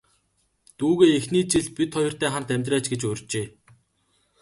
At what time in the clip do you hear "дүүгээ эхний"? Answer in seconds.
0.77-1.45